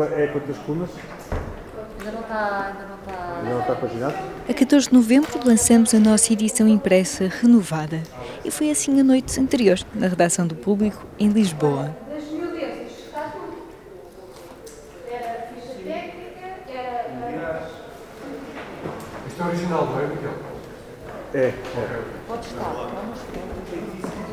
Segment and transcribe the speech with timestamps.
[0.00, 0.90] é quantas colunas?
[1.98, 2.66] Ainda não está.
[2.66, 3.36] Ainda não está.
[3.36, 4.14] Ainda não está paginado?
[4.48, 8.02] A 14 de novembro lançamos a nossa edição impressa renovada.
[8.44, 11.94] E foi assim a noite anterior, na redação do Público, em Lisboa.
[12.10, 13.56] Das miudezas, está tudo.
[15.10, 17.70] Era ficha técnica, era.
[19.28, 20.34] Isto é original, não é, Miguel?
[21.34, 22.02] É, é.
[22.28, 23.18] Pode estar, vamos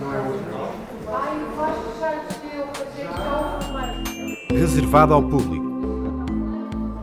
[0.02, 0.74] Não é original.
[1.08, 4.09] Ai, o Vasco já lhes deu fazer só uma.
[4.52, 5.70] Reservado ao público.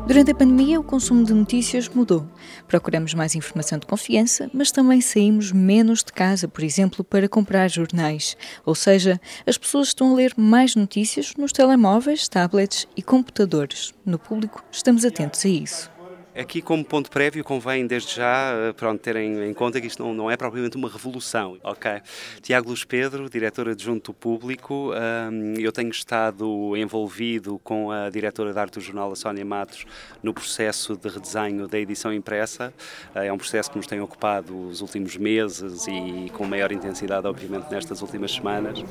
[0.06, 2.28] Durante a pandemia, o consumo de notícias mudou.
[2.66, 7.68] Procuramos mais informação de confiança, mas também saímos menos de casa, por exemplo, para comprar
[7.68, 8.36] jornais.
[8.64, 13.94] Ou seja, as pessoas estão a ler mais notícias nos telemóveis, tablets e computadores.
[14.04, 15.95] No público, estamos atentos a isso.
[16.38, 20.12] Aqui, como ponto prévio, convém desde já eh, pronto, terem em conta que isto não,
[20.12, 21.56] não é propriamente uma revolução.
[21.62, 22.02] ok?
[22.42, 28.52] Tiago Luz Pedro, diretor adjunto do público, um, eu tenho estado envolvido com a diretora
[28.52, 29.86] de arte do jornal, a Sónia Matos,
[30.22, 32.70] no processo de redesenho da edição impressa.
[33.14, 37.26] Uh, é um processo que nos tem ocupado os últimos meses e com maior intensidade,
[37.26, 38.84] obviamente, nestas últimas semanas.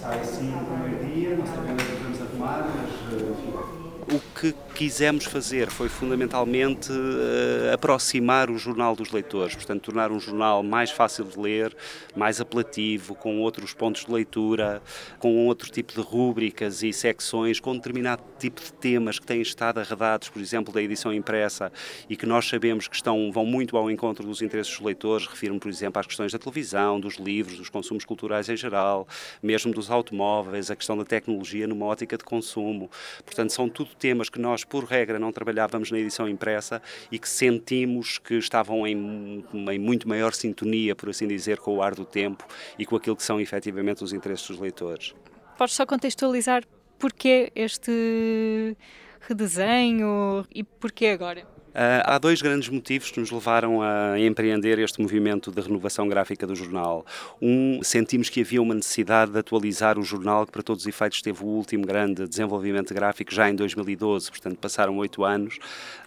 [0.00, 5.26] Sai sim no primeiro dia, não sabemos o que vamos arrumar, mas o que quisemos
[5.26, 11.26] fazer foi fundamentalmente uh, aproximar o jornal dos leitores, portanto, tornar um jornal mais fácil
[11.26, 11.76] de ler,
[12.16, 14.80] mais apelativo, com outros pontos de leitura,
[15.18, 19.78] com outro tipo de rúbricas e secções, com determinado tipo de temas que têm estado
[19.78, 21.70] arredados, por exemplo, da edição impressa
[22.08, 25.26] e que nós sabemos que estão, vão muito ao encontro dos interesses dos leitores.
[25.26, 29.06] Refiro-me, por exemplo, às questões da televisão, dos livros, dos consumos culturais em geral,
[29.42, 32.90] mesmo dos automóveis, a questão da tecnologia numa ótica de consumo.
[33.22, 37.28] Portanto, são tudo temas que nós, por regra, não trabalhávamos na edição impressa e que
[37.28, 42.04] sentimos que estavam em, em muito maior sintonia, por assim dizer, com o ar do
[42.04, 42.46] tempo
[42.78, 45.14] e com aquilo que são efetivamente os interesses dos leitores.
[45.58, 46.64] Podes só contextualizar
[46.98, 48.76] porquê este
[49.20, 51.59] redesenho e porquê agora?
[51.70, 56.44] Uh, há dois grandes motivos que nos levaram a empreender este movimento de renovação gráfica
[56.44, 57.06] do jornal.
[57.40, 61.22] Um, sentimos que havia uma necessidade de atualizar o jornal, que para todos os efeitos
[61.22, 65.58] teve o último grande desenvolvimento gráfico já em 2012, portanto passaram oito anos,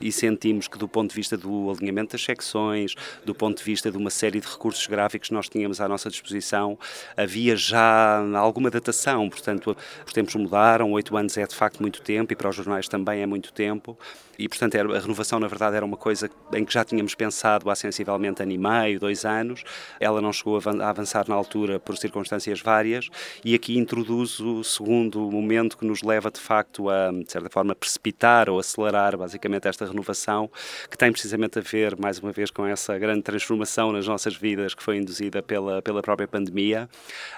[0.01, 2.93] e sentimos que do ponto de vista do alinhamento das secções,
[3.23, 6.09] do ponto de vista de uma série de recursos gráficos que nós tínhamos à nossa
[6.09, 6.77] disposição,
[7.15, 12.33] havia já alguma datação, portanto os tempos mudaram, oito anos é de facto muito tempo
[12.33, 13.97] e para os jornais também é muito tempo,
[14.37, 17.75] e portanto a renovação na verdade era uma coisa em que já tínhamos pensado há
[17.75, 19.63] sensivelmente ano e meio, dois anos.
[19.99, 23.09] Ela não chegou a avançar na altura por circunstâncias várias
[23.43, 27.75] e aqui introduz o segundo momento que nos leva de facto a, de certa forma,
[27.75, 30.49] precipitar ou acelerar basicamente esta renovação,
[30.89, 34.73] que tem precisamente a ver, mais uma vez, com essa grande transformação nas nossas vidas
[34.73, 36.89] que foi induzida pela, pela própria pandemia,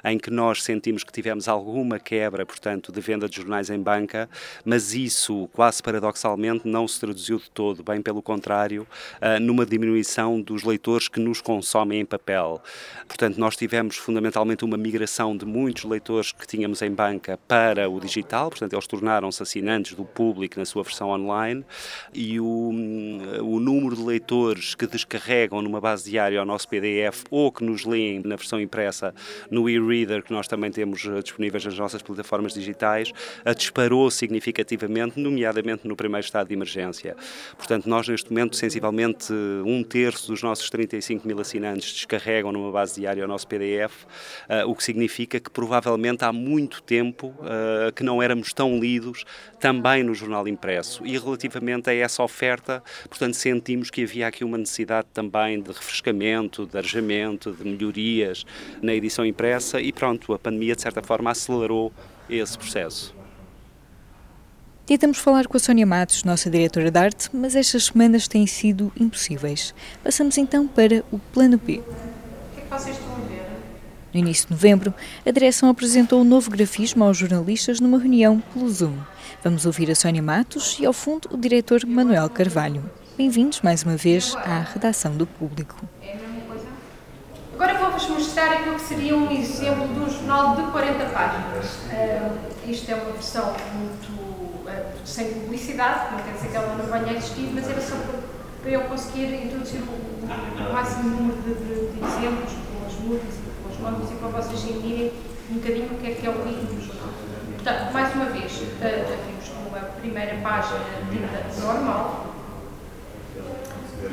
[0.03, 4.29] em que nós sentimos que tivemos alguma quebra, portanto, de venda de jornais em banca,
[4.63, 8.87] mas isso, quase paradoxalmente, não se traduziu de todo, bem pelo contrário,
[9.21, 12.61] ah, numa diminuição dos leitores que nos consomem em papel.
[13.07, 17.99] Portanto, nós tivemos fundamentalmente uma migração de muitos leitores que tínhamos em banca para o
[17.99, 21.65] digital, portanto, eles tornaram-se assinantes do público na sua versão online
[22.13, 22.71] e o,
[23.41, 27.85] o número de leitores que descarregam numa base diária o nosso PDF ou que nos
[27.85, 29.13] leem na versão impressa
[29.49, 33.11] no e-reader que nós também temos ah, disponíveis nas nossas plataformas digitais,
[33.57, 36.74] disparou significativamente, nomeadamente no primeiro estado de emergência.
[37.57, 39.31] Portanto, nós neste momento, sensivelmente
[39.65, 44.69] um terço dos nossos 35 mil assinantes descarregam numa base diária o nosso PDF, uh,
[44.69, 49.23] o que significa que provavelmente há muito tempo uh, que não éramos tão lidos
[49.59, 51.05] também no jornal impresso.
[51.05, 56.65] E relativamente a essa oferta, portanto, sentimos que havia aqui uma necessidade também de refrescamento,
[56.65, 58.45] de arejamento, de melhorias
[58.81, 61.93] na edição impressa e pronto, a pandemia de certa forma acelerou
[62.29, 63.14] esse processo.
[64.85, 68.93] Tentamos falar com a Sónia Matos, nossa diretora de arte, mas estas semanas têm sido
[68.95, 69.73] impossíveis.
[70.03, 71.79] Passamos então para o plano B.
[71.79, 73.47] O que é que vocês estão a ver?
[74.13, 74.93] No início de novembro,
[75.25, 78.95] a direção apresentou o um novo grafismo aos jornalistas numa reunião pelo Zoom.
[79.43, 82.87] Vamos ouvir a Sónia Matos e, ao fundo, o diretor Manuel Carvalho.
[83.17, 85.77] Bem-vindos mais uma vez à redação do Público.
[86.03, 86.67] É a mesma coisa?
[87.55, 91.65] Agora vou-vos mostrar aquilo que seria um exemplo de um jornal de 40 páginas.
[91.65, 94.34] Uh, isto é uma versão muito
[95.05, 97.95] sem publicidade, não quer dizer que ela não venha a existir, mas era só
[98.61, 103.35] para, eu conseguir introduzir o, o máximo número de, de, de, exemplos com as multas
[103.35, 105.13] e com os nomes e para vocês sentirem
[105.51, 107.13] um bocadinho o que é que é o jornal.
[107.53, 110.79] Portanto, mais uma vez, abrimos com a primeira página
[111.11, 112.35] dita normal,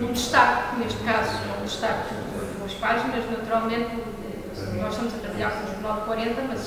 [0.01, 3.91] um destaque, neste caso, é um destaque de duas páginas, naturalmente,
[4.81, 6.61] nós estamos a trabalhar com um jornal de 40, mas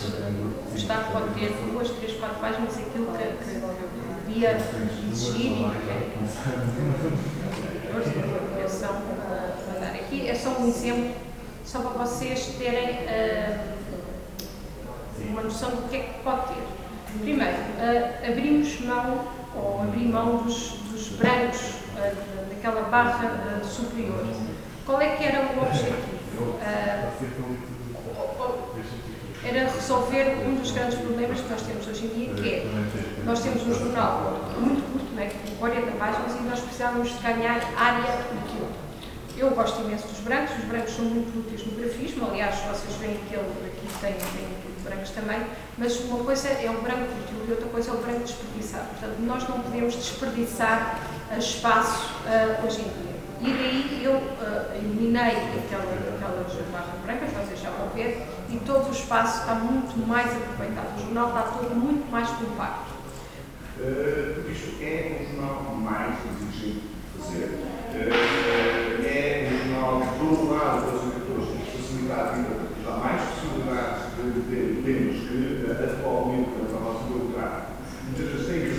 [0.76, 3.62] o destaque pode ter duas, três, quatro páginas, aquilo que, que
[4.26, 4.58] podia
[5.10, 5.90] exigir e que
[8.62, 9.96] a ação mandar.
[9.96, 11.16] Aqui é só um exemplo,
[11.64, 13.58] só para vocês terem uh,
[15.30, 16.64] uma noção do que é que pode ter.
[17.22, 19.26] Primeiro, uh, abrimos mão,
[19.56, 21.62] ou abri mão dos, dos brancos
[21.96, 24.28] uh, daquela barra superior.
[24.86, 26.60] Qual é que era o objetivo?
[29.46, 32.66] Era resolver um dos grandes problemas que nós temos hoje em dia, que é,
[33.24, 37.62] nós temos um jornal muito curto, né, com 40 páginas, e nós precisávamos de ganhar
[37.78, 38.68] área útil.
[39.38, 43.18] Eu gosto imenso dos brancos, os brancos são muito úteis no grafismo, aliás, vocês veem
[43.28, 45.42] que ele aqui tem, tem brancos também,
[45.78, 48.88] mas uma coisa é o branco útil e outra coisa é o branco desperdiçado.
[48.90, 51.02] Portanto, nós não podemos desperdiçar
[51.38, 53.15] espaço uh, hoje em dia.
[53.46, 58.90] E daí eu uh, eliminei aquela, aquelas barras brancas, vocês já vão ver, e todo
[58.90, 60.98] o espaço está muito mais aproveitado.
[60.98, 62.96] O jornal está todo muito mais compacto.
[63.78, 67.54] Uh, isto é um jornal mais exigente de fazer.
[67.94, 72.50] Uh, é um jornal que, por um lado, para os editores temos facilitar a vida,
[72.84, 75.36] dá mais possibilidades de ter temas que
[75.86, 78.75] atualmente, na nossa bibliografia, muitas vezes têm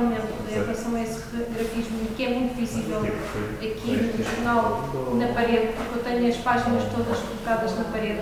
[0.00, 5.72] realmente em relação a esse grafismo que é muito visível aqui no jornal, na parede,
[5.76, 8.20] porque eu tenho as páginas todas colocadas na parede,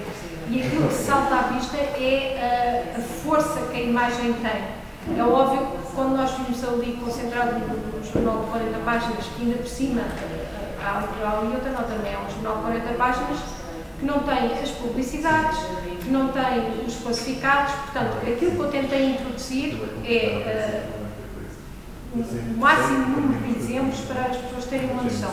[0.50, 4.78] e aquilo que salta à vista é a, a força que a imagem tem.
[5.16, 9.58] É óbvio que quando nós vimos ali concentrado no jornal de 40 páginas, que ainda
[9.58, 10.02] por cima
[10.82, 12.19] há, há ali outra nota, também é?
[12.19, 13.38] Um jornal de 40 páginas,
[13.98, 15.58] que não tem as publicidades,
[16.02, 21.07] que não tem os classificados, portanto, aquilo que eu tentei introduzir é uh,
[22.14, 25.31] o máximo número de exemplos para as pessoas terem uma noção.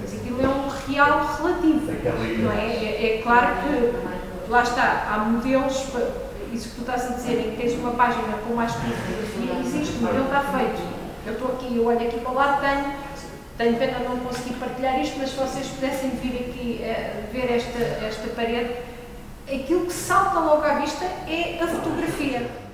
[0.00, 1.92] Mas aquilo é um real relativo,
[2.42, 2.66] não é?
[2.66, 5.86] É, é claro que, lá está, há modelos,
[6.52, 9.98] isso que tu estás a dizer, em que tens uma página com mais fotografia, existe,
[9.98, 10.98] o modelo está feito.
[11.26, 13.08] Eu estou aqui, eu olho aqui para o lado, tenho
[13.58, 17.78] tenho pena não conseguir partilhar isto, mas se vocês pudessem vir aqui uh, ver esta,
[18.06, 18.70] esta parede,
[19.46, 22.67] aquilo que salta logo à vista é a fotografia.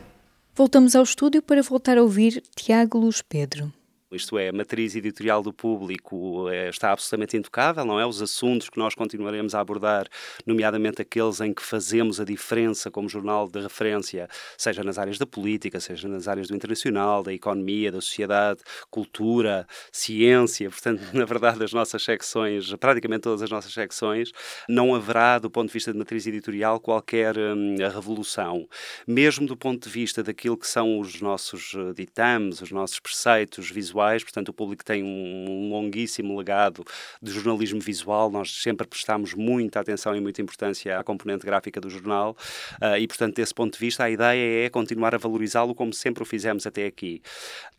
[0.56, 3.72] Voltamos ao estúdio para voltar a ouvir Tiago Luz Pedro
[4.14, 8.06] isto é, a matriz editorial do público é, está absolutamente intocável, não é?
[8.06, 10.06] Os assuntos que nós continuaremos a abordar,
[10.46, 15.26] nomeadamente aqueles em que fazemos a diferença como jornal de referência, seja nas áreas da
[15.26, 21.62] política, seja nas áreas do internacional, da economia, da sociedade, cultura, ciência, portanto, na verdade,
[21.62, 24.30] as nossas secções, praticamente todas as nossas secções,
[24.68, 28.68] não haverá, do ponto de vista de matriz editorial, qualquer hum, revolução.
[29.06, 33.70] Mesmo do ponto de vista daquilo que são os nossos eh, ditames, os nossos preceitos
[33.70, 36.84] visuais, visuais, portanto, o público tem um longuíssimo legado
[37.22, 38.30] de jornalismo visual.
[38.30, 42.36] Nós sempre prestamos muita atenção e muita importância à componente gráfica do jornal
[42.82, 46.22] uh, e, portanto, desse ponto de vista, a ideia é continuar a valorizá-lo como sempre
[46.22, 47.22] o fizemos até aqui.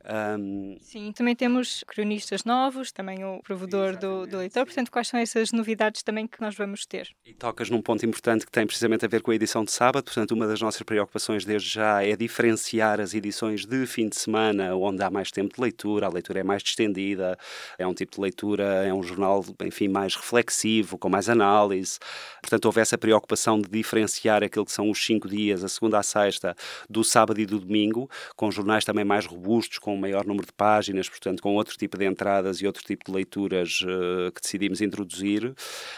[0.08, 0.78] Um...
[0.82, 5.52] Sim, também temos cronistas novos, também o provedor do, do, leitor, portanto, quais são essas
[5.52, 7.10] novidades também que nós vamos ter?
[7.26, 10.04] E tocas num ponto importante que tem precisamente a ver com a edição de sábado,
[10.06, 14.76] portanto, uma das nossas preocupações desde já é diferenciar as edições de fim de semana,
[14.76, 17.38] onde há mais tempo de leitura, a leitura é mais distendida,
[17.78, 22.00] é um tipo de leitura, é um jornal, enfim, mais reflexivo, com mais análise.
[22.42, 26.04] Portanto, houve essa preocupação de diferenciar aquilo que são os cinco dias, a segunda à
[26.04, 26.56] sexta,
[26.90, 30.54] do sábado e do domingo, com jornais também mais robustos, com um maior número de
[30.54, 34.82] páginas, portanto, com outro tipo de entradas e outro tipo de leituras uh, que decidimos
[34.82, 35.54] introduzir.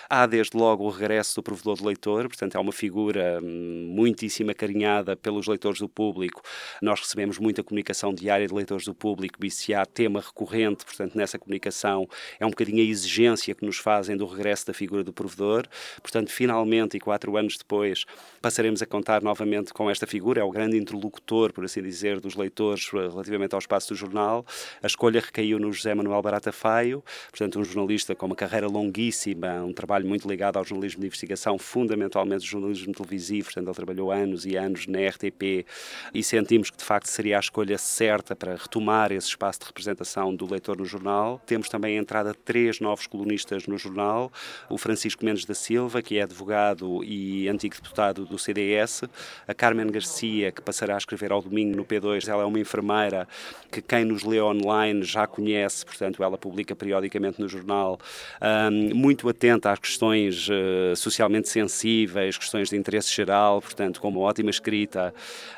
[0.09, 4.51] Há, desde logo, o regresso do provedor de leitor, portanto, é uma figura hum, muitíssimo
[4.51, 6.41] acarinhada pelos leitores do público.
[6.81, 9.37] Nós recebemos muita comunicação diária de leitores do público
[9.75, 12.07] há tema recorrente, portanto, nessa comunicação
[12.39, 15.65] é um bocadinho a exigência que nos fazem do regresso da figura do provedor.
[16.03, 18.05] Portanto, finalmente, e quatro anos depois,
[18.39, 22.35] passaremos a contar novamente com esta figura, é o grande interlocutor, por assim dizer, dos
[22.35, 24.45] leitores eh, relativamente ao espaço do jornal.
[24.83, 29.63] A escolha recaiu no José Manuel Barata Faio, portanto, um jornalista com uma carreira longuíssima,
[29.63, 34.45] um trabalho muito ligado ao jornalismo de investigação, fundamentalmente jornalismo televisivo, portanto, ele trabalhou anos
[34.45, 35.65] e anos na RTP
[36.13, 39.86] e sentimos que de facto seria a escolha certa para retomar esse espaço de representação
[40.35, 41.41] do leitor no jornal.
[41.45, 44.31] Temos também a entrada de três novos colunistas no jornal:
[44.69, 49.03] o Francisco Mendes da Silva, que é advogado e antigo deputado do CDS,
[49.47, 53.27] a Carmen Garcia, que passará a escrever ao domingo no P2, ela é uma enfermeira
[53.71, 57.99] que quem nos lê online já conhece, portanto, ela publica periodicamente no jornal,
[58.41, 64.19] um, muito atenta às questões uh, socialmente sensíveis, questões de interesse geral, portanto, com uma
[64.19, 65.13] ótima escrita.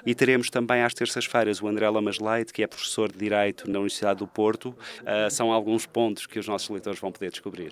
[0.05, 3.79] E teremos também às terças-feiras o André Lamas Leite, que é professor de Direito na
[3.79, 4.69] Universidade do Porto.
[4.69, 7.71] Uh, são alguns pontos que os nossos leitores vão poder descobrir.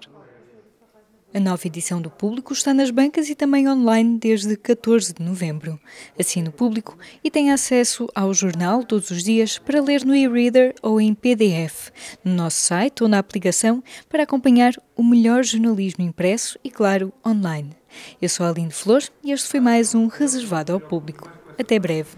[1.33, 5.77] A nova edição do Público está nas bancas e também online desde 14 de novembro.
[6.17, 10.73] Assine o Público e tem acesso ao jornal todos os dias para ler no e-reader
[10.81, 11.91] ou em PDF,
[12.23, 17.75] no nosso site ou na aplicação para acompanhar o melhor jornalismo impresso e, claro, online.
[18.21, 21.29] Eu sou a Aline Flor e este foi mais um Reservado ao Público.
[21.59, 22.15] Até breve.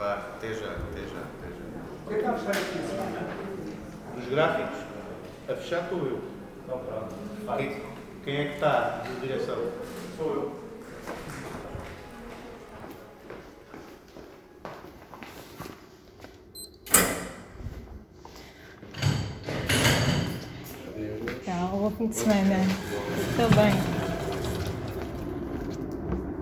[0.00, 1.20] Até já, até já,
[2.06, 2.79] até já.
[4.30, 4.78] Os gráficos,
[5.48, 6.20] a fechar estou eu.
[7.56, 7.82] Quem,
[8.24, 9.56] quem é que está de direção?
[10.16, 10.60] Sou eu.
[21.44, 22.56] Tchau, bom fim de semana.
[23.30, 23.74] Estou bem.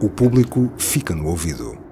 [0.02, 1.87] O público fica no ouvido.